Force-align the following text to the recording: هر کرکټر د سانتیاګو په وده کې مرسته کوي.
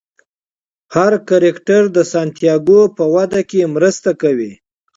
هر 0.95 1.13
کرکټر 1.29 1.83
د 1.95 1.97
سانتیاګو 2.11 2.81
په 2.97 3.03
وده 3.15 3.41
کې 3.49 3.71
مرسته 3.75 4.11
کوي. 4.21 4.51